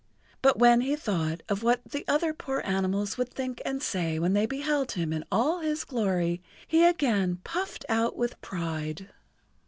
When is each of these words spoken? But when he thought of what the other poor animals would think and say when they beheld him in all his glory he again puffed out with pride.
But 0.41 0.57
when 0.57 0.81
he 0.81 0.95
thought 0.95 1.43
of 1.47 1.61
what 1.61 1.81
the 1.85 2.03
other 2.07 2.33
poor 2.33 2.63
animals 2.65 3.19
would 3.19 3.29
think 3.31 3.61
and 3.63 3.83
say 3.83 4.17
when 4.17 4.33
they 4.33 4.47
beheld 4.47 4.93
him 4.93 5.13
in 5.13 5.23
all 5.31 5.59
his 5.59 5.83
glory 5.83 6.41
he 6.67 6.83
again 6.83 7.39
puffed 7.43 7.85
out 7.87 8.17
with 8.17 8.41
pride. 8.41 9.09